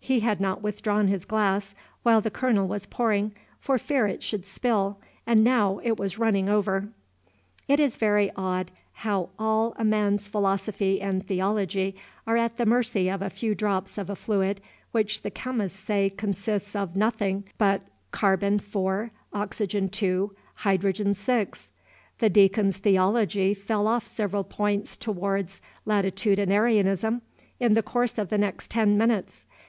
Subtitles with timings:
[0.00, 4.44] He had not withdrawn his glass, while the Colonel was pouring, for fear it should
[4.44, 6.88] spill, and now it was running over.
[7.68, 11.94] It is very odd how all a man's philosophy and theology
[12.26, 14.60] are at the mercy of a few drops of a fluid
[14.90, 17.82] which the chemists say consists of nothing but
[18.12, 20.30] C4, O2,
[20.64, 21.70] H6.
[22.18, 27.20] The Deacon's theology fell off several points towards latitudinarianism
[27.60, 29.44] in the course of the next ten minutes.